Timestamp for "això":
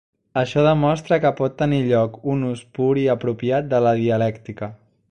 0.41-0.61